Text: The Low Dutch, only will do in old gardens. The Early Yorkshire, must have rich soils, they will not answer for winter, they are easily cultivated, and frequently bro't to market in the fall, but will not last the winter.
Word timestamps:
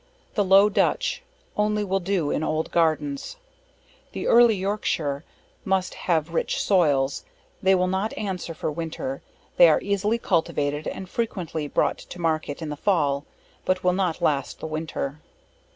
The 0.33 0.43
Low 0.43 0.67
Dutch, 0.67 1.21
only 1.55 1.83
will 1.83 1.99
do 1.99 2.31
in 2.31 2.41
old 2.43 2.71
gardens. 2.71 3.37
The 4.13 4.25
Early 4.27 4.55
Yorkshire, 4.55 5.23
must 5.63 5.93
have 5.93 6.33
rich 6.33 6.59
soils, 6.59 7.23
they 7.61 7.75
will 7.75 7.85
not 7.85 8.17
answer 8.17 8.55
for 8.55 8.71
winter, 8.71 9.21
they 9.57 9.69
are 9.69 9.79
easily 9.79 10.17
cultivated, 10.17 10.87
and 10.87 11.07
frequently 11.07 11.67
bro't 11.67 11.99
to 11.99 12.19
market 12.19 12.63
in 12.63 12.69
the 12.69 12.75
fall, 12.77 13.25
but 13.63 13.83
will 13.83 13.93
not 13.93 14.23
last 14.23 14.59
the 14.59 14.65
winter. 14.65 15.19